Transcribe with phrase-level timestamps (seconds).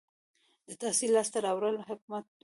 [0.67, 2.35] •د تحصیل لاسته راوړل حکمت و.